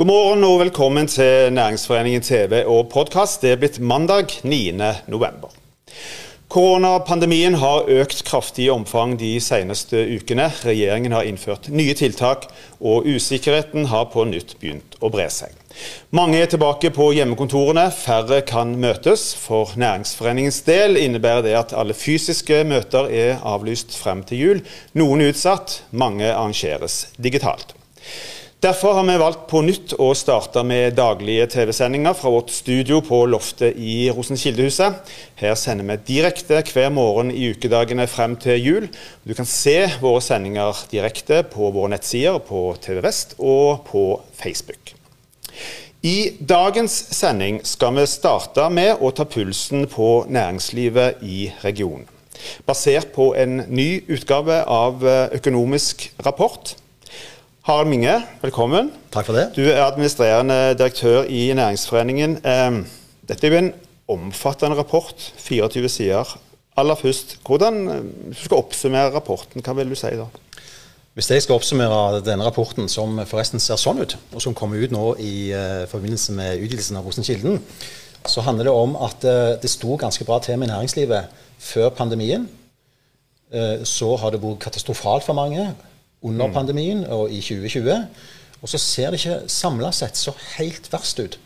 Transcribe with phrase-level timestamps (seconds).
[0.00, 3.42] God morgen og velkommen til Næringsforeningen TV og podkast.
[3.42, 4.72] Det er blitt mandag 9.
[5.12, 5.50] november.
[6.48, 10.46] Koronapandemien har økt kraftig i omfang de seneste ukene.
[10.64, 12.46] Regjeringen har innført nye tiltak,
[12.80, 15.52] og usikkerheten har på nytt begynt å bre seg.
[16.16, 19.34] Mange er tilbake på hjemmekontorene, færre kan møtes.
[19.36, 24.66] For Næringsforeningens del innebærer det at alle fysiske møter er avlyst frem til jul.
[24.96, 27.76] Noen utsatt, mange arrangeres digitalt.
[28.60, 33.22] Derfor har vi valgt på nytt å starte med daglige TV-sendinger fra vårt studio på
[33.32, 34.98] loftet i Rosenkildehuset.
[35.40, 38.88] Her sender vi direkte hver morgen i ukedagene frem til jul.
[39.24, 44.04] Du kan se våre sendinger direkte på våre nettsider på TV Vest og på
[44.36, 44.92] Facebook.
[46.04, 52.04] I dagens sending skal vi starte med å ta pulsen på næringslivet i regionen.
[52.68, 55.00] Basert på en ny utgave av
[55.40, 56.74] Økonomisk rapport.
[57.60, 58.86] Harald Minge, velkommen.
[59.12, 59.50] Takk for det.
[59.52, 62.38] Du er administrerende direktør i Næringsforeningen.
[62.46, 62.86] Ehm,
[63.28, 63.72] dette er jo en
[64.08, 66.38] omfattende rapport, 24 sider.
[66.76, 67.74] Aller først, hvordan,
[68.26, 70.24] Hvis du skal oppsummere rapporten, hva vil du si da?
[71.14, 74.90] Hvis jeg skal oppsummere denne rapporten, som forresten ser sånn ut, og som kommer ut
[74.90, 77.60] nå i uh, forbindelse med utgivelsen av Rosenkilden,
[78.26, 82.48] så handler det om at uh, det sto ganske bra til med næringslivet før pandemien.
[83.84, 85.74] Så har det vært katastrofalt for mange
[86.22, 86.52] under mm.
[86.54, 87.94] pandemien og i 2020.
[88.62, 91.38] Og så ser det ikke samla sett så helt verst ut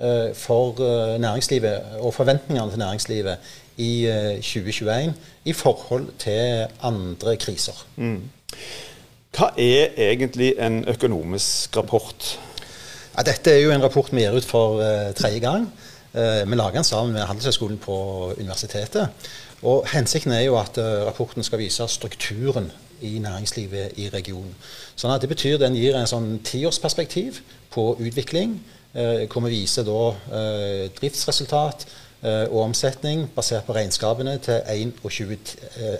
[0.00, 5.14] uh, for uh, næringslivet og forventningene til næringslivet i eh, 2021
[5.48, 7.86] i forhold til andre kriser.
[7.96, 8.18] Mm.
[9.32, 12.26] Hva er egentlig en økonomisk rapport?
[13.16, 14.76] Ja, dette er jo en rapport vi gir ut for
[15.16, 15.72] tredje gang.
[16.12, 17.96] vi lager den sammen med Handelshøyskolen på
[18.38, 19.08] universitetet.
[19.62, 22.70] Og Hensikten er jo at rapporten skal vise strukturen
[23.02, 24.54] i næringslivet i regionen.
[24.96, 28.60] Sånn at Det betyr den gir en sånn tiårsperspektiv på utvikling,
[28.94, 30.00] eh, hvor vi viser da
[30.38, 31.86] eh, driftsresultat
[32.22, 35.36] og omsetning basert på regnskapene til 21,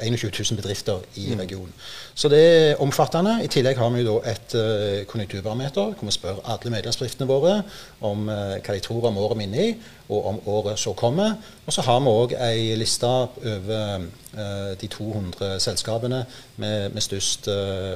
[0.02, 1.40] 21 000 bedrifter i mm.
[1.40, 1.72] regionen.
[2.14, 3.40] Så det er omfattende.
[3.42, 7.56] I tillegg har vi et uh, konjunkturbarometer hvor vi spør alle medlemsbedriftene våre
[8.00, 9.74] om hva de tror om året vi er inne i,
[10.12, 11.34] og om året som kommer.
[11.66, 14.06] Og så har vi òg ei liste over
[14.80, 16.22] de 200 selskapene
[16.56, 17.48] med, med størst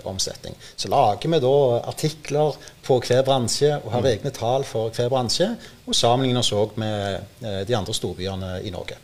[0.04, 0.56] omsetning.
[0.76, 1.54] Så lager vi da
[1.88, 4.08] artikler på hver bransje og har mm.
[4.14, 5.50] egne tall for hver bransje,
[5.86, 8.98] og sammenligner oss òg med de andre storbyene i Norge.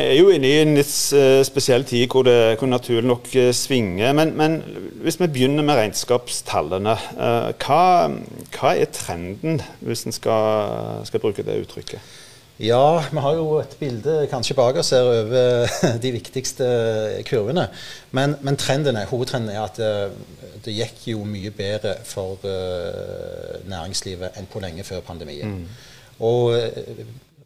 [0.00, 3.26] Vi er jo inne i en litt eh, spesiell tid hvor det hvor naturlig nok
[3.36, 4.14] eh, svinger.
[4.16, 4.56] Men, men,
[5.04, 6.94] hvis vi begynner med regnskapstallene.
[7.26, 7.82] Eh, hva,
[8.54, 12.16] hva er trenden, hvis en skal, skal, bruke det uttrykket?
[12.60, 15.68] Ja, vi har jo et bilde kanskje bak oss her over
[16.04, 16.70] de viktigste
[17.28, 17.66] kurvene.
[18.16, 19.80] Men, men trenden er, hovedtrenden er at
[20.64, 22.42] det gikk jo mye bedre for
[23.70, 25.56] næringslivet enn på lenge før pandemien.
[25.56, 25.66] Mm.
[26.26, 26.54] Og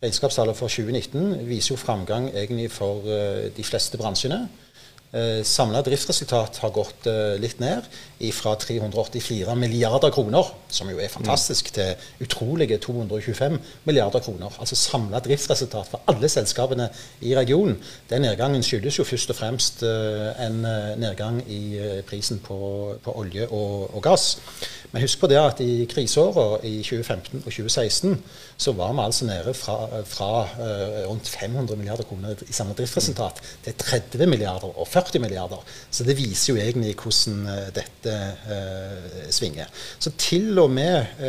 [0.05, 4.49] Regnskapstallet for 2019 viser jo framgang egentlig for uh, de fleste bransjene.
[5.15, 7.87] Eh, Samla driftsresultat har gått uh, litt ned
[8.35, 14.55] fra 384 milliarder kroner, som jo er fantastisk, til utrolige 225 milliarder kroner.
[14.63, 16.87] Altså samla driftsresultat for alle selskapene
[17.21, 17.77] i regionen.
[18.09, 20.63] Den nedgangen skyldes jo først og fremst uh, en
[21.03, 21.77] nedgang i
[22.09, 22.57] prisen på,
[23.05, 24.39] på olje og, og gass.
[24.95, 28.17] Men husk på det at i kriseåra i 2015 og 2016
[28.57, 29.77] så var vi altså nede fra,
[30.07, 30.31] fra
[31.11, 35.61] rundt 500 milliarder kroner i samla driftsresultat til 30 milliarder og 40 milliarder.
[35.91, 38.15] Så det viser jo egentlig hvordan uh, dette
[38.51, 39.71] eh, svinger.
[39.99, 41.21] Så til og med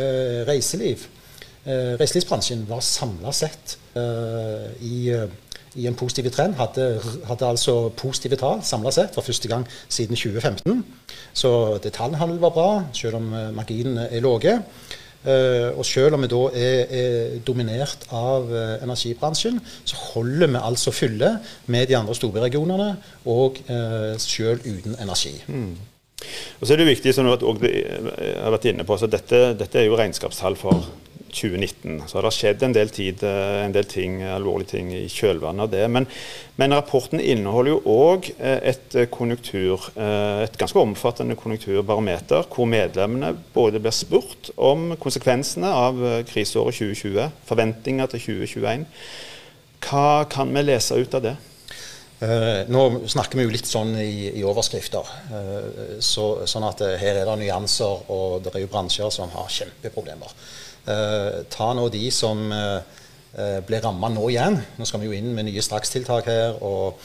[0.46, 1.06] reiseliv,
[1.66, 3.74] reiselivsbransjen var samla sett
[4.86, 4.96] i
[5.76, 6.56] i en positiv trend.
[6.56, 10.84] Hadde, hadde altså positive tall samla sett for første gang siden 2015.
[11.36, 11.50] Så
[11.84, 14.60] detaljhandel var bra, selv om eh, marginene er lave.
[15.26, 20.62] Uh, og selv om vi da er, er dominert av uh, energibransjen, så holder vi
[20.62, 21.32] altså fylle
[21.66, 22.92] med de andre storbyregionene,
[23.26, 25.34] og uh, selv uten energi.
[25.50, 25.74] Mm.
[26.60, 29.90] Og så er det viktig, som du har vært inne på, så dette, dette er
[29.90, 30.86] jo regnskapstall for
[31.30, 32.02] 2019.
[32.06, 35.66] Så det har skjedd en del, tid, eh, en del ting, alvorlige ting i kjølvannet
[35.66, 35.82] av det.
[35.92, 36.08] Men,
[36.60, 43.34] men rapporten inneholder jo òg eh, et konjunktur, eh, et ganske omfattende konjunkturbarometer, hvor medlemmene
[43.54, 46.00] både blir spurt om konsekvensene av
[46.30, 48.88] kriseåret 2020, forventninger til 2021.
[49.86, 51.36] Hva kan vi lese ut av det?
[52.16, 55.08] Uh, nå snakker vi jo litt sånn i, i overskrifter.
[55.28, 59.28] Uh, så, sånn at uh, her er det nyanser, og det er jo bransjer som
[59.34, 60.32] har kjempeproblemer.
[60.86, 62.98] Eh, ta nå de som eh,
[63.34, 64.60] eh, ble ramma nå igjen.
[64.78, 67.02] Nå skal vi jo inn med nye strakstiltak her og,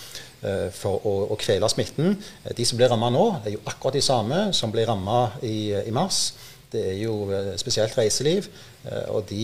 [0.74, 2.16] for å, å, kvele smitten.
[2.57, 5.92] De som ble ramma nå, er jo akkurat de samme som ble ramma i, i,
[5.94, 6.31] mars.
[6.74, 7.28] det er jo
[7.62, 8.48] spesielt reiseliv.
[9.13, 9.44] Og de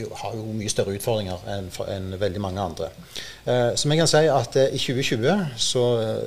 [0.00, 2.90] jo, har jo mye større utfordringer enn, enn veldig mange andre.
[3.78, 5.84] Så vi kan si at i 2020 så,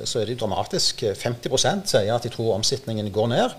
[0.08, 1.04] så er det dramatisk.
[1.12, 3.58] 50% sier at de tror omsetningen går ned.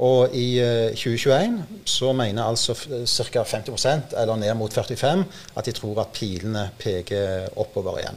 [0.00, 0.54] Og i
[0.96, 3.42] 2021 så mener altså ca.
[3.44, 5.26] 50% eller ned mot 45
[5.56, 8.16] at de tror at pilene peker oppover igjen.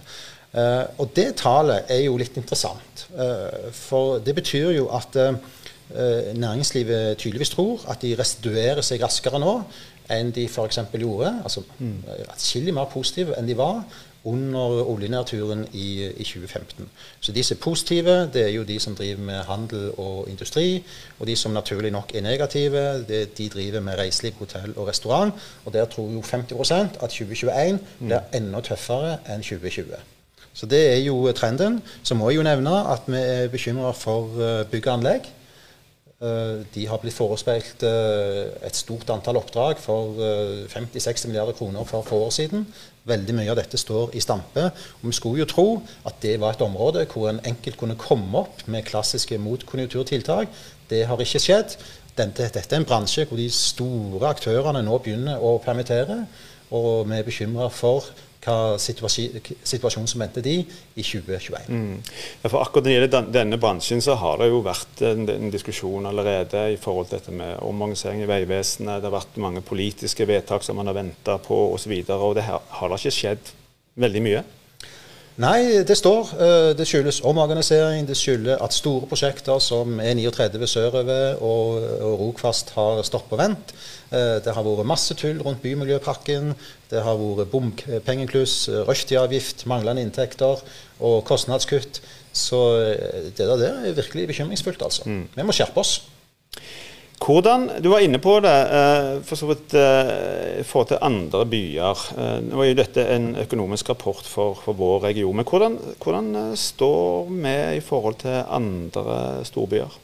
[0.54, 3.08] Uh, og det tallet er jo litt interessant.
[3.18, 5.34] Uh, for det betyr jo at uh,
[6.38, 9.56] næringslivet tydeligvis tror at de restituerer seg raskere nå
[10.12, 10.80] enn de f.eks.
[10.94, 11.36] gjorde.
[11.44, 12.04] Altså mm.
[12.30, 13.84] atskillig mer positive enn de var
[14.24, 16.88] under oljenedturen i, i, 2015.
[17.20, 20.84] Så er positive, det er jo de som driver med handel og industri.
[21.20, 25.34] Og de som naturlig nok er negative, det, de driver med reiseliv, hotell og restaurant.
[25.66, 28.34] Og der tror jo 50% at 2021 blir mm.
[28.34, 29.96] enda tøffere enn 2020.
[30.54, 31.82] Så det er jo trenden.
[32.04, 35.32] Så må jeg jo nevne at vi er bekymra for eh, bygg og anlegg.
[36.24, 40.16] Eh, de har blitt forespeilt eh, et stort antall oppdrag for
[40.72, 42.64] 50-60 milliarder kroner for få år siden.
[43.04, 44.70] Veldig mye av dette står i stampe.
[45.02, 45.68] Og vi skulle jo tro
[46.08, 50.48] at det var et område hvor en enkelt kunne komme opp med klassiske motkonjunkturtiltak.
[50.90, 51.76] Det har ikke skjedd.
[52.16, 56.22] Dette, dette er en bransje hvor de store aktørene nå begynner å permittere.
[56.74, 58.08] Og vi er bekymra for
[58.44, 61.70] hva situasjonen som venter de i 2021.
[61.70, 62.00] Mm.
[62.44, 65.54] Ja, for akkurat Når det gjelder denne bransjen, så har det jo vært en, en
[65.54, 69.00] diskusjon allerede i forhold til dette med omorganisering i Vegvesenet.
[69.00, 71.94] Det har vært mange politiske vedtak som man har venta på osv.
[71.94, 73.56] Og, så og det har, har da ikke skjedd
[74.04, 74.44] veldig mye?
[75.42, 76.30] Nei, det står.
[76.38, 78.06] Eh, det skyldes omorganisering.
[78.06, 83.74] Det skyldes at store prosjekter som E39 sørover og, og Rogfast har stått på vent.
[84.14, 86.54] Eh, det har vært masse tull rundt Bymiljøpakken.
[86.92, 90.62] Det har vært bompengekluss, rushtidavgift, manglende inntekter
[91.02, 92.04] og kostnadskutt.
[92.34, 95.10] Så eh, det der er virkelig bekymringsfullt, altså.
[95.10, 95.28] Mm.
[95.34, 96.04] Vi må skjerpe oss.
[97.24, 101.46] Hvordan, Du var inne på det eh, for så vidt få i forhold til andre
[101.48, 102.02] byer.
[102.20, 105.36] Eh, nå er jo dette en økonomisk rapport for, for vår region.
[105.36, 110.00] Men hvordan, hvordan står vi i forhold til andre storbyer?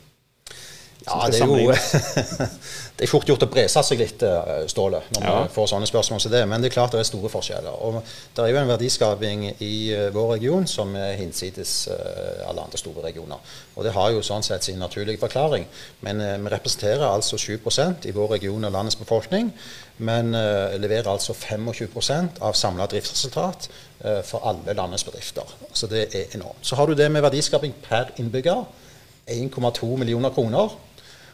[1.10, 1.74] Ja, det er jo
[3.00, 5.36] det er fort gjort å brese seg litt, eh, Ståle, når ja.
[5.46, 6.42] vi får sånne spørsmål som det.
[6.52, 7.78] Men det er klart det er store forskjeller.
[7.88, 8.00] Og
[8.36, 12.82] det er jo en verdiskaping i eh, vår region som er hinsides eh, alle andre
[12.82, 13.54] store regioner.
[13.76, 15.64] Og det har jo sånn sett sin naturlige forklaring.
[16.06, 19.54] Men vi representerer altså 7% i vår region og landets befolkning.
[20.04, 20.32] Men
[20.80, 23.68] leverer altså 25% av samla driftsresultat
[24.28, 25.48] for alle landets bedrifter.
[25.76, 26.64] Så det er enormt.
[26.64, 28.64] Så har du det med verdiskaping per innbygger.
[29.30, 30.76] 1,2 millioner kroner.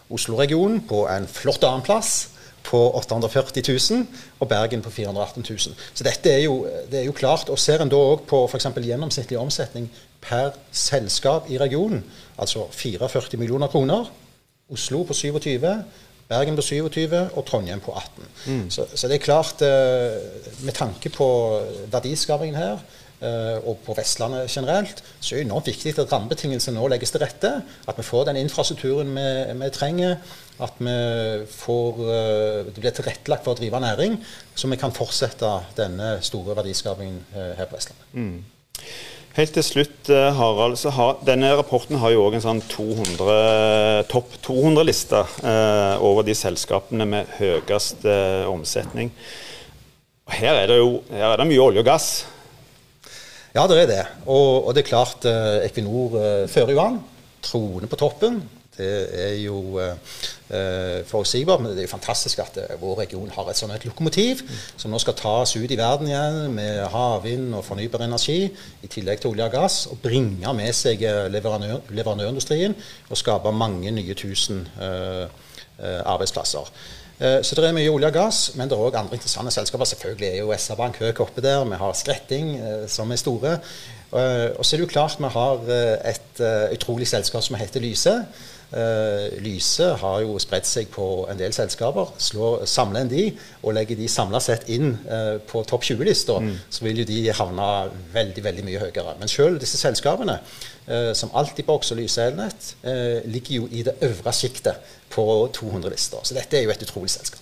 [0.10, 2.30] Oslo-regionen på en flott annenplass
[2.66, 4.08] på 840 000,
[4.40, 5.60] og Bergen på 418 000.
[5.94, 7.50] Så dette er jo, det er jo klart.
[7.50, 8.68] Og ser en da òg på f.eks.
[8.82, 9.90] gjennomsnittlig omsetning
[10.22, 12.04] per selskap i regionen,
[12.42, 14.10] altså 44 millioner kroner.
[14.74, 15.62] Oslo på 27,
[16.26, 18.30] Bergen på 27 og Trondheim på 18.
[18.46, 18.70] Mm.
[18.74, 20.16] Så, så, det er klart, eh,
[20.66, 21.28] med tanke på
[21.94, 22.82] verdiskapingen her,
[23.66, 27.52] og på Vestlandet generelt, så er det enormt viktig at rammebetingelsene nå legges til rette.
[27.88, 29.30] At vi får den infrastrukturen vi,
[29.62, 30.18] vi trenger.
[30.64, 30.92] At vi
[31.52, 34.16] får, eh, det blir tilrettelagt for å drive næring,
[34.56, 38.08] så vi kan fortsette denne store verdiskapingen eh, her på Vestlandet.
[38.16, 38.38] Mm.
[39.36, 40.78] Helt til slutt, Harald.
[40.80, 46.38] så har, Denne rapporten har jo òg en sånn 200, topp 200-liste eh, over de
[46.40, 49.12] selskapene med høyest eh, omsetning.
[50.32, 52.08] Her er, jo her er det mye olje og gass.
[53.56, 54.04] Ja, det er det.
[54.28, 56.98] Og, og det er klart, eh, Equinor eh, fører jo an.
[57.46, 58.42] Troende på toppen.
[58.76, 63.48] Det er jo eh, forutsigbart, men det er jo fantastisk at eh, vår region har
[63.48, 64.42] et sånt et lokomotiv
[64.76, 68.50] som nå skal tas ut i verden igjen med havvind og fornybar energi,
[68.84, 72.76] i tillegg til olje og gass, og bringe med seg eh, leverandør, leverandørindustrien
[73.08, 75.24] og skape mange nye tusen eh,
[75.80, 76.68] arbeidsplasser.
[77.20, 79.88] Eh, så det er mye olje og gass, men det er òg andre interessante selskaper.
[79.88, 81.64] Selvfølgelig er jo SR-Bank høyt oppe der.
[81.64, 83.54] Vi har Skretting, eh, som er store.
[84.16, 85.72] Eh, og så er det jo klart vi har
[86.12, 86.44] et
[86.76, 88.16] utrolig selskap som heter Lyse.
[89.40, 92.10] Lyse har jo spredt seg på en del selskaper.
[92.20, 93.24] Slår, samler en de
[93.62, 94.98] og legger de samla sett inn
[95.48, 96.52] på topp 20-lista, mm.
[96.70, 97.70] så vil jo de havne
[98.12, 99.16] veldig veldig mye høyere.
[99.22, 100.38] Men selv disse selskapene,
[101.16, 102.74] som Altibox og Lyse Elnett,
[103.32, 106.20] ligger jo i det øvre sjiktet på 200-lista.
[106.24, 107.42] Så dette er jo et utrolig selskap.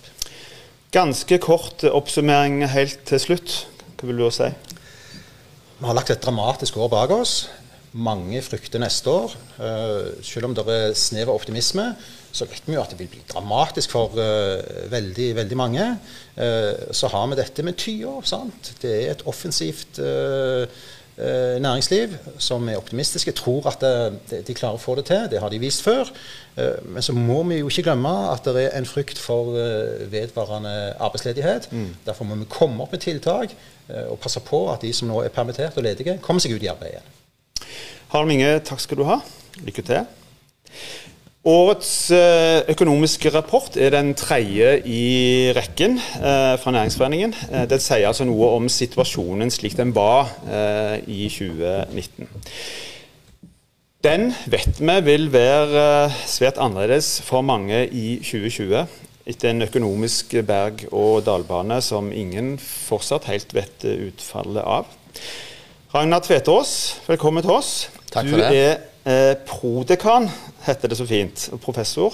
[0.94, 3.64] Ganske kort oppsummering helt til slutt.
[3.98, 4.52] Hva vil du si?
[5.80, 7.48] Vi har lagt et dramatisk år bak oss.
[7.94, 9.36] Mange frykter neste år.
[9.60, 11.92] Uh, selv om det er snev av optimisme,
[12.34, 15.86] så vet vi jo at det vil bli dramatisk for uh, veldig, veldig mange.
[16.34, 17.86] Uh, så har vi dette med
[18.26, 18.74] sant?
[18.82, 20.02] Det er et offensivt
[21.18, 23.84] eh, næringsliv som er optimistiske, tror at
[24.48, 25.28] de klarer å få det til.
[25.32, 26.10] Det har de vist før.
[26.58, 30.06] Eh, men så må vi jo ikke glemme at det er en frykt for eh,
[30.12, 31.70] vedvarende arbeidsledighet.
[31.72, 31.90] Mm.
[32.06, 33.54] Derfor må vi komme opp med tiltak
[33.90, 36.66] eh, og passe på at de som nå er permittert og ledige, kommer seg ut
[36.66, 37.12] i arbeid igjen.
[38.14, 39.16] Harald Minge, takk skal du ha.
[39.66, 40.04] Lykke til.
[41.50, 47.34] Årets eh, økonomiske rapport er den tredje i rekken eh, fra Næringsforeningen.
[47.50, 50.30] Eh, den sier altså noe om situasjonen slik den var
[51.10, 52.30] i 2019.
[54.06, 58.84] Den vet vi vil være svært annerledes for mange i 2020.
[59.26, 64.86] Etter en økonomisk berg- og dalbane som ingen fortsatt helt vet utfallet av.
[65.94, 67.74] Ragnar Tvetås, velkommen til oss.
[68.14, 68.50] Takk for det.
[68.50, 70.30] Du er Eh, prodekan
[70.64, 72.14] heter det så fint, professor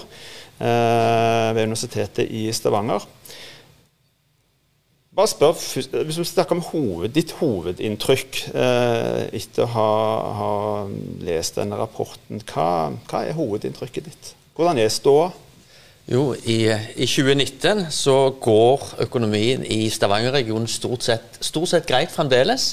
[0.58, 3.06] eh, ved Universitetet i Stavanger.
[5.16, 5.54] Bare spør,
[6.04, 9.92] Hvis vi snakker om hoved, ditt hovedinntrykk eh, etter å ha,
[10.40, 10.56] ha,
[11.28, 14.34] lest denne rapporten, hva, hva, er hovedinntrykket ditt?
[14.58, 15.30] Hvordan er ståa?
[16.10, 16.64] Jo, i,
[16.98, 21.06] i, 2019 så går økonomien i Stavanger-regionen stort,
[21.42, 22.72] stort sett greit fremdeles.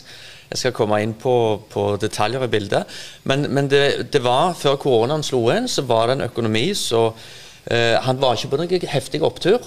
[0.48, 1.34] Jeg skal komme inn på,
[1.68, 2.88] på detaljer i bildet.
[3.28, 7.10] Men, men det, det, var, før koronaen slo inn, så var det en økonomi så
[7.10, 9.60] eh, Han var ikke på noen heftig opptur,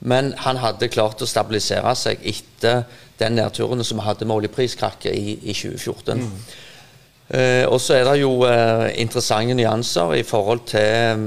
[0.00, 2.84] men han hadde klart å stabilisere seg etter
[3.20, 6.22] den nedturen som vi hadde med oljepriskrakket i, i 2014.
[6.22, 6.36] Mm.
[7.30, 11.26] Eh, og så er det jo eh, interessante nyanser i forhold til um,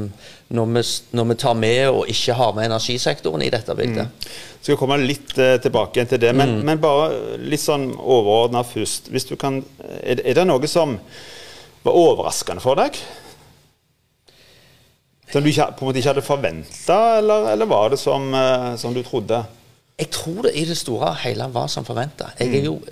[0.53, 0.81] når vi,
[1.15, 4.10] når vi, tar med og ikke har med energisektoren i dette bildet.
[4.12, 4.33] Mm.
[4.60, 6.67] Så skal komme litt eh, tilbake til det, men, mm.
[6.67, 9.07] men bare litt sånn overordna først.
[9.15, 9.62] Hvis du kan,
[10.01, 10.98] er, er, det noe som
[11.88, 13.00] var overraskende for deg?
[15.31, 18.74] Som du ikke, på en måte ikke hadde forventa, eller, eller, var det som, uh,
[18.77, 19.39] som, du trodde?
[19.98, 22.33] Jeg tror det i det store og hele var som forventa.
[22.38, 22.91] Jeg, er mm.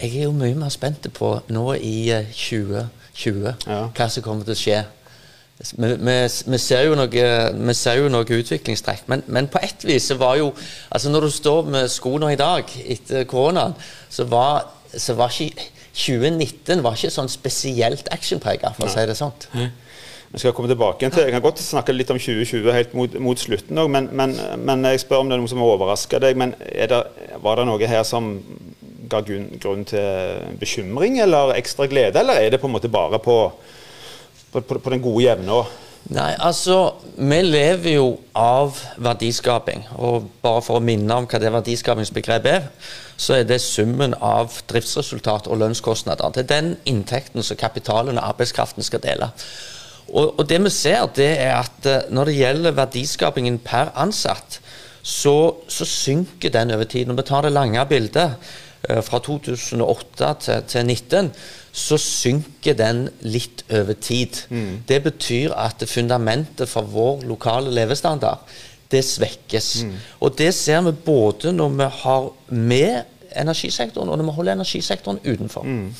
[0.00, 1.96] Jeg, er jo mye mer spent på nå i
[2.34, 3.80] 2020 uh, ja.
[3.96, 4.82] hva som kommer til å skje.
[5.56, 6.16] Vi, vi,
[6.52, 10.18] vi, ser jo noe, vi ser jo noe utviklingstrekk, men, men, på ett vis så
[10.20, 10.50] var jo
[10.92, 13.72] altså Når du står med skoene i dag etter koronaen,
[14.12, 19.16] så var, så var ikke 2019 var ikke sånn spesielt actionprega, for å si det
[19.16, 19.32] sånn.
[20.26, 23.40] Vi skal komme tilbake til, Jeg kan godt snakke litt om 2020 helt mot, mot
[23.40, 26.36] slutten òg, men, men, men, jeg spør om det er noe som overrasker deg.
[26.36, 27.00] men det,
[27.40, 28.34] Var det noe her som
[29.10, 33.40] ga grunn, til bekymring eller ekstra glede, eller er det på en måte bare på
[34.62, 35.64] på, på, den gode jevne?
[36.14, 38.06] Nei, altså, vi lever jo
[38.38, 39.82] av verdiskaping.
[39.98, 42.68] Og bare for å minne om hva det verdiskapingsbegrepet er,
[43.18, 46.30] så er det summen av driftsresultat og lønnskostnader.
[46.34, 49.32] Det er den inntekten som kapitalen og arbeidskraften skal dele.
[50.06, 54.60] Og, og, det vi ser, det er at eh, når det gjelder verdiskapingen per ansatt,
[55.02, 55.34] så,
[55.66, 57.10] så synker den over tid.
[57.10, 58.52] Når vi tar det lange bildet
[59.06, 61.30] fra 2008 til, til 2019,
[61.76, 64.38] så synker den litt over tid.
[64.48, 64.82] Mm.
[64.88, 68.46] Det betyr at fundamentet for vår lokale levestandard,
[68.92, 69.70] det svekkes.
[69.84, 69.94] Mm.
[70.24, 73.02] Og det ser vi både når vi har med
[73.36, 75.66] energisektoren, og når vi holder energisektoren utenfor.
[75.68, 75.90] Mm.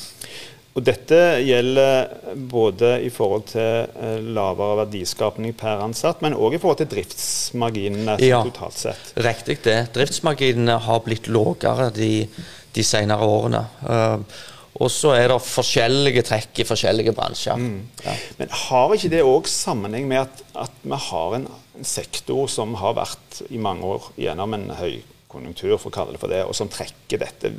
[0.76, 2.10] Og Dette gjelder
[2.52, 8.18] både i forhold til eh, lavere verdiskapning per ansatt, men òg i forhold til driftsmarginene
[8.20, 9.14] ja, totalt sett.
[9.24, 9.78] Riktig det.
[9.96, 12.26] Driftsmarginene har blitt lavere de,
[12.76, 13.64] de senere årene.
[13.82, 14.44] Uh,
[14.76, 17.56] og så er det forskjellige trekk i forskjellige bransjer.
[17.56, 17.88] Mm.
[18.04, 18.14] Ja.
[18.40, 21.48] Men har ikke det òg sammenheng med at, at vi har en,
[21.84, 26.20] sektor som har vært i mange år gjennom en høy konjunktur, for å kalle det
[26.22, 27.50] for det, og som trekker dette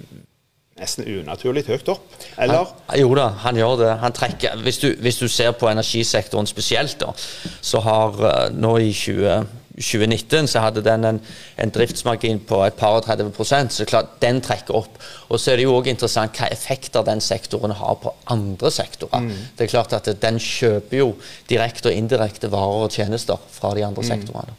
[0.77, 2.71] nesten unaturlig høyt opp, eller?
[2.87, 3.91] Han, jo da, han gjør det.
[4.01, 7.13] Han trekker, hvis du, hvis du ser på energisektoren spesielt, da,
[7.61, 9.45] så har uh, nå i 20
[9.77, 11.19] 2019 så hadde den en,
[11.61, 14.97] en driftsmargin på et par og 30 så klart den trekker opp.
[15.29, 19.27] Og så er det jo òg interessant hva effekter den sektoren har på andre sektorer.
[19.27, 19.35] Mm.
[19.57, 21.11] Det er klart at Den kjøper jo
[21.49, 24.09] direkte og indirekte varer og tjenester fra de andre mm.
[24.09, 24.57] sektorene.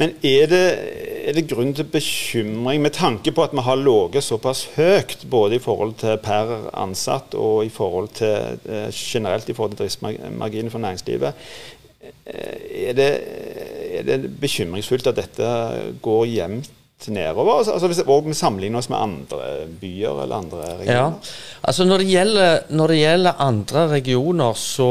[0.00, 0.66] Men er det,
[1.28, 5.56] er det, grunn til bekymring med tanke på at vi har ligget såpass høyt, både
[5.56, 10.70] i forhold til per ansatt og i forhold til, eh, generelt i forhold til driftsmarginen
[10.70, 11.32] for næringslivet?
[12.26, 13.10] Eh, er det,
[13.98, 15.54] er det bekymringsfullt at dette
[16.02, 16.76] går jevnt
[17.08, 17.58] nedover?
[17.58, 20.96] Altså, altså hvis vi sammenligner oss med andre byer eller andre regioner?
[20.96, 21.12] Ja,
[21.62, 24.90] altså når det gjelder, når det gjelder andre regioner, så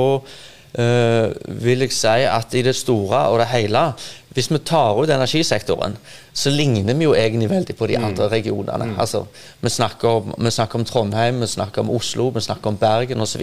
[0.79, 3.91] øh, vil jeg si at i det store og det hele
[4.29, 5.95] Hvis vi tar ut energisektoren,
[6.33, 8.03] så ligner vi jo egentlig veldig på de mm.
[8.05, 8.85] andre regionene.
[8.85, 8.99] Mm.
[8.99, 9.23] Altså,
[9.59, 13.21] vi, snakker om, vi, snakker om, Trondheim, vi snakker om Oslo, vi snakker om Bergen
[13.21, 13.41] osv.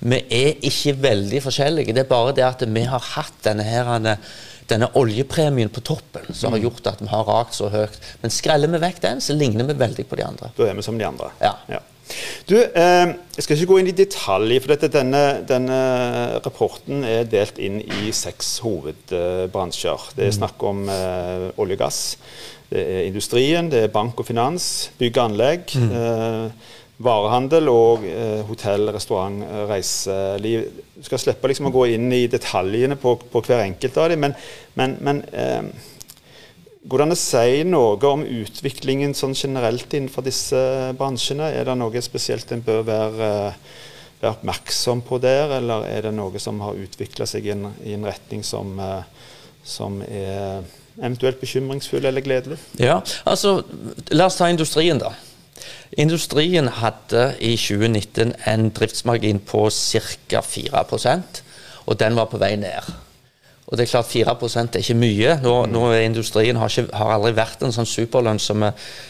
[0.00, 1.92] Vi er ikke veldig forskjellige.
[1.92, 3.90] Det er bare det at vi har hatt denne, her,
[4.70, 6.56] denne oljepremien på toppen som mm.
[6.56, 7.98] har gjort at vi har rakt så høyt.
[8.22, 10.50] Men skreller vi vekk den, så ligner vi veldig på de andre.
[10.56, 11.30] Da er vi som de andre.
[11.42, 11.54] Ja.
[11.70, 11.82] ja.
[12.46, 13.06] Du, eh,
[13.36, 15.78] Jeg skal ikke gå inn i detalj, for dette, denne, denne,
[16.44, 20.10] rapporten er delt inn i seks hovedbransjer.
[20.16, 20.38] Det er mm.
[20.38, 22.00] snakk om eh, olje og gass,
[22.70, 25.76] det er industrien, det er bank og finans, bygg og anlegg.
[25.76, 25.92] Mm.
[26.00, 26.72] Eh,
[27.06, 30.70] varehandel og eh, hotell, restaurant, reiseliv.
[30.96, 34.24] Du skal slippe liksom, å gå inn i detaljene på, på hver enkelt av dem,
[34.24, 34.34] men,
[34.78, 35.92] men, men eh,
[36.86, 40.60] Går det an å si noe om utviklingen sånn generelt innenfor disse
[40.94, 41.48] bransjene?
[41.50, 43.30] Er det noe spesielt en bør være,
[44.20, 47.96] være, oppmerksom på der, eller er det noe som har utvikla seg i en, i
[47.96, 48.78] en retning som,
[49.66, 50.62] som, er
[51.00, 52.60] eventuelt bekymringsfull eller gledelig?
[52.78, 53.58] Ja, altså
[54.14, 55.10] La oss ta industrien, da.
[55.96, 60.42] Industrien hadde i 2019 en driftsmargin på ca.
[60.42, 61.42] 4%
[61.86, 62.94] og den var på vei ned.
[63.66, 65.38] Og det er klart 4 er ikke mye.
[65.42, 65.72] Nå, mm.
[65.72, 68.62] nå Industrien har, ikke, har, aldri vært en sånn superlønnsom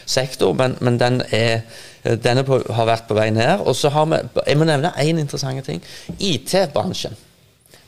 [0.05, 1.61] sektor, men, men den er,
[2.03, 3.61] denne på, har vært på vei ned.
[3.65, 5.83] Og så har vi, Jeg må nevne én interessant ting.
[6.17, 7.17] IT-bransjen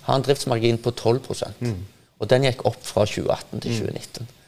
[0.05, 1.21] har en driftsmargin på 12
[1.59, 1.79] mm.
[2.19, 4.38] Og den gikk opp fra 2018 til 2019.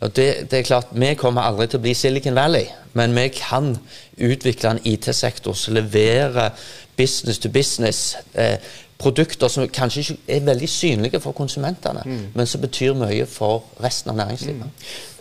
[0.00, 3.28] Og det, det, er klart, Vi kommer aldri til å bli Silicon Valley, men vi
[3.34, 3.72] kan
[4.16, 6.54] utvikle en IT-sektor som leverer
[6.96, 8.16] business to business.
[8.34, 8.58] Eh,
[8.98, 12.24] produkter som kanskje ikke er veldig synlige for konsumentene, mm.
[12.34, 14.66] men som betyr mye for resten av næringslivet.
[14.66, 15.18] Mm.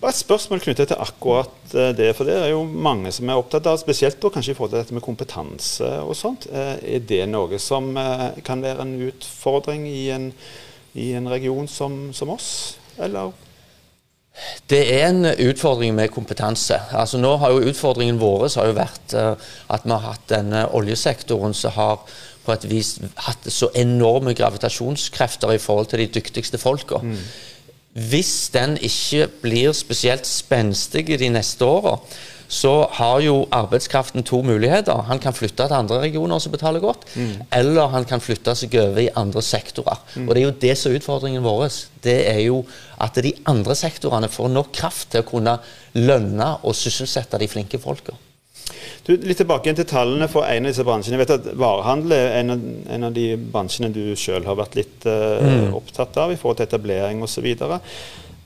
[0.00, 2.14] Bare et spørsmål knyttet til akkurat eh, det.
[2.16, 4.80] For det er jo mange som er opptatt av, spesielt da, kanskje i forhold til
[4.80, 6.46] dette med kompetanse og sånt.
[6.48, 10.30] Eh, er det noe som eh, kan være en utfordring i en,
[10.96, 12.50] i en region som, som oss,
[12.98, 13.34] eller?
[14.70, 16.78] Det er en utfordring med kompetanse.
[16.96, 21.54] Altså nå har jo Utfordringen vår har jo vært at vi har hatt denne oljesektoren
[21.56, 22.04] som har
[22.44, 22.94] på et vis
[23.26, 27.02] hatt så enorme gravitasjonskrefter i forhold til de dyktigste folka.
[27.02, 27.18] Mm.
[28.10, 31.96] Hvis den ikke blir spesielt spenstig de neste åra,
[32.50, 35.04] så har jo arbeidskraften to muligheter.
[35.06, 37.44] Han kan flytte til andre regioner som betaler godt, mm.
[37.56, 40.00] eller han kan flytte seg over i andre sektorer.
[40.16, 40.24] Mm.
[40.26, 41.68] Og Det er jo det som er utfordringen vår.
[42.02, 42.64] Det er jo
[42.98, 45.60] at de andre sektorene får nok kraft til å kunne
[45.94, 48.16] lønne og sysselsette de flinke folka.
[49.06, 51.16] Du, litt tilbake til tallene for en av disse bransjene.
[51.16, 54.76] Jeg vet at Varehandel er en av, en av de bransjene du sjøl har vært
[54.78, 55.70] litt uh, mm.
[55.78, 57.48] opptatt av i forhold til etablering osv.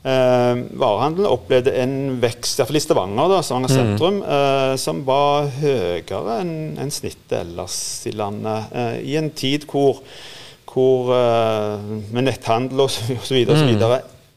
[0.05, 3.77] Eh, varehandelen opplevde en vekst, iallfall i Stavanger, da, Stavanger mm.
[3.79, 6.51] sentrum, uh, som var høyere enn
[6.83, 8.69] en snittet ellers i landet.
[8.77, 10.03] Eh, I en tid hvor,
[10.69, 13.15] hvor med netthandel osv.
[13.17, 13.81] Mm.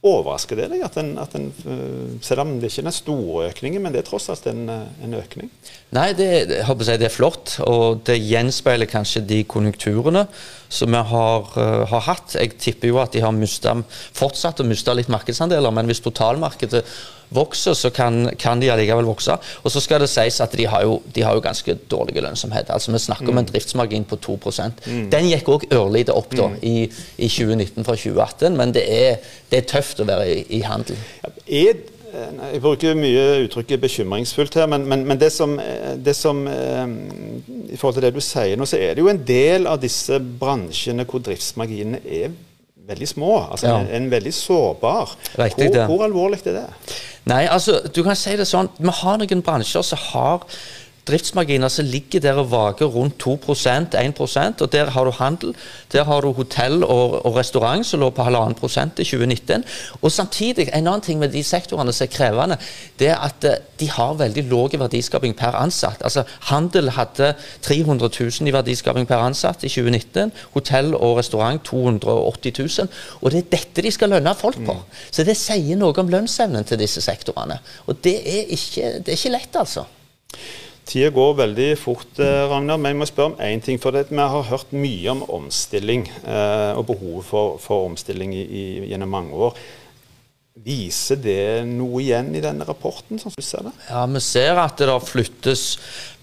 [0.06, 3.48] Overrasker det deg at en, at en, eh, selv om det ikke er den store
[3.48, 5.50] økningen, men det er tross alt en, eh, en økning?
[5.96, 10.28] Nei, det, jeg det, er flott, og det gjenspeiler kanskje de konjunkturene
[10.70, 12.36] som vi har, uh, har hatt.
[12.36, 13.82] Jeg tipper jo at de har mistet,
[14.14, 16.84] fortsatt å miste litt markedsandeler, men hvis totalmarkedet
[17.34, 19.36] vokser, så kan, kan de allikevel vokse.
[19.62, 22.70] Og så skal det sies at de har jo, de har jo ganske dårlig lønnsomhet.
[22.70, 23.34] Altså Vi snakker mm.
[23.34, 23.52] om en mm.
[23.52, 25.04] driftsmargin på 2 mm.
[25.12, 26.58] Den gikk òg ørlite opp da, mm.
[26.62, 26.88] i,
[27.18, 30.98] i, 2019 fra 2018, men det er, det er tøft å være i, i handel.
[31.46, 35.60] Er jeg bruker mye uttrykket 'bekymringsfullt' her, men, men, men det, som,
[36.04, 39.68] det som, I forhold til det du sier nå, så er det jo en del
[39.68, 42.32] av disse bransjene hvor driftsmarginene er
[42.88, 43.34] veldig små.
[43.50, 43.78] Altså ja.
[43.82, 45.14] en, en, veldig sårbar.
[45.38, 46.66] Riktig, hvor, hvor alvorlig er det?
[47.28, 50.46] Nei, altså, du kan si det sånn, Vi har noen bransjer som har
[51.08, 55.54] driftsmarginer som ligger der og vager rundt 2% 1% og Der har du handel,
[55.92, 59.64] der har du hotell og, og restaurant som lå på halvannen prosent i 2019.
[60.02, 62.56] Og samtidig, En annen ting med de sektorene som er krevende,
[62.98, 66.02] det er at eh, de har veldig lav verdiskaping per ansatt.
[66.04, 70.32] Altså Handel hadde 300 000 i verdiskaping per ansatt i 2019.
[70.54, 72.88] Hotell og restaurant 280 000.
[73.22, 74.74] Og det er dette de skal lønne folk på.
[74.74, 74.96] Mm.
[75.10, 77.58] Så det sier noe om lønnsevnen til disse sektorene.
[77.86, 79.86] Og det er ikke, det er ikke lett, altså.
[80.88, 83.80] Tida går veldig fort, eh, Ragnar, men jeg må spørre om én ting.
[83.80, 88.44] For det, vi har hørt mye om omstilling eh, og behovet for, for omstilling i,
[88.44, 89.58] i, gjennom mange år.
[90.64, 93.74] Viser det noe igjen i denne rapporten, sånn som du ser det?
[93.90, 95.66] Ja, vi ser at det flyttes,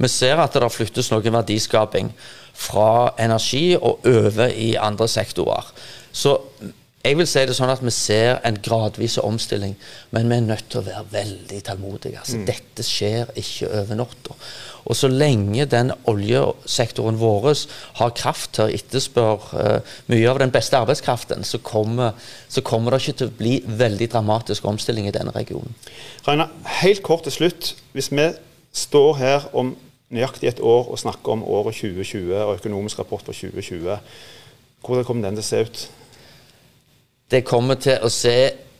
[0.01, 2.09] vi ser at det flyttes noe verdiskaping
[2.55, 5.69] fra energi og over i andre sektorer.
[6.15, 6.39] Så
[7.05, 9.75] jeg vil si det sånn at Vi ser en gradvis omstilling,
[10.15, 12.21] men vi er nødt til å være veldig tålmodige.
[12.21, 12.45] Altså, mm.
[12.49, 14.37] Dette skjer ikke over natta.
[14.85, 17.47] Og så lenge den oljesektoren vår
[17.99, 22.13] har kraft til å etterspørre uh, mye av den beste arbeidskraften, så kommer,
[22.49, 25.73] så kommer, det ikke til å bli veldig dramatisk omstilling i denne regionen.
[26.27, 26.49] Reina,
[26.81, 27.73] helt kort til slutt.
[27.97, 28.29] Hvis vi
[28.75, 29.75] står her om
[30.13, 33.97] nøyaktig et år og snakker om året 2020 og økonomisk rapport for 2020,
[34.85, 35.85] hvordan kommer den til å se ut?
[37.31, 38.35] Det kommer til å se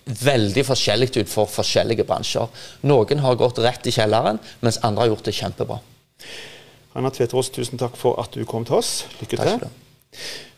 [0.06, 2.50] veldig forskjellig ut for forskjellige bransjer.
[2.86, 5.80] Noen har gått rett i kjelleren, mens andre har gjort det kjempebra.
[6.96, 8.92] Ragnar Tveterås, tusen takk for at du kom til oss.
[9.20, 9.66] Lykke til.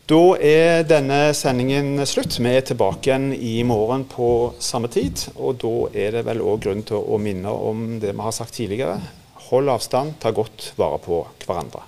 [0.08, 2.38] Da er denne sendingen slutt.
[2.39, 5.23] Vi er tilbake igjen i morgen på samme tid.
[5.36, 8.56] Og da er det vel òg grunn til å minne om det vi har sagt
[8.60, 9.00] tidligere.
[9.50, 11.84] Hold avstand, ta godt vare på hverandre.